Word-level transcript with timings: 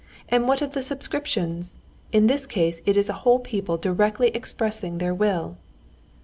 "And 0.29 0.47
what 0.47 0.63
of 0.63 0.73
the 0.73 0.81
subscriptions? 0.81 1.75
In 2.11 2.25
this 2.25 2.47
case 2.47 2.81
it 2.87 2.97
is 2.97 3.07
a 3.07 3.13
whole 3.21 3.37
people 3.37 3.77
directly 3.77 4.29
expressing 4.29 4.97
their 4.97 5.13
will." 5.13 5.57